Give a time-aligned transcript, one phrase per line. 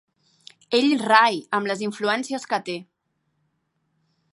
[0.77, 2.79] Ell rai, amb les influències que té!